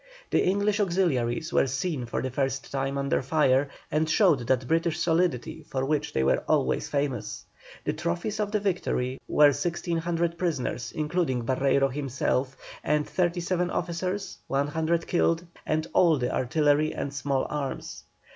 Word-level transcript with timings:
The 0.31 0.43
English 0.43 0.79
auxiliaries 0.79 1.53
were 1.53 1.67
seen 1.67 2.07
for 2.07 2.23
the 2.23 2.31
first 2.31 2.71
time 2.71 2.97
under 2.97 3.21
fire, 3.21 3.69
and 3.91 4.09
showed 4.09 4.47
that 4.47 4.67
British 4.67 4.97
solidity 4.97 5.61
for 5.69 5.85
which 5.85 6.11
they 6.11 6.23
were 6.23 6.39
always 6.47 6.89
famous. 6.89 7.45
The 7.83 7.93
trophies 7.93 8.39
of 8.39 8.51
the 8.51 8.59
victory 8.59 9.21
were 9.27 9.49
1,600 9.53 10.39
prisoners, 10.39 10.91
including 10.91 11.45
Barreiro 11.45 11.93
himself, 11.93 12.57
and 12.83 13.07
37 13.07 13.69
officers, 13.69 14.39
100 14.47 15.05
killed, 15.05 15.45
and 15.67 15.85
all 15.93 16.17
the 16.17 16.33
artillery 16.33 16.95
and 16.95 17.13
small 17.13 17.45
arms. 17.51 18.01